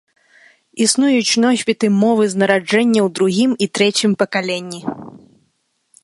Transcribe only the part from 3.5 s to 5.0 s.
і трэцім пакаленні.